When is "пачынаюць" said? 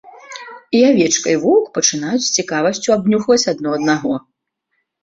1.77-2.25